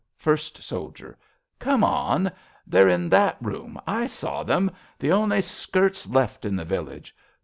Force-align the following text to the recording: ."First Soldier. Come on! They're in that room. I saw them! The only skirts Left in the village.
."First 0.27 0.63
Soldier. 0.63 1.15
Come 1.59 1.83
on! 1.83 2.31
They're 2.65 2.87
in 2.89 3.07
that 3.09 3.37
room. 3.39 3.79
I 3.85 4.07
saw 4.07 4.41
them! 4.41 4.71
The 4.97 5.11
only 5.11 5.43
skirts 5.43 6.07
Left 6.07 6.43
in 6.43 6.55
the 6.55 6.65
village. 6.65 7.15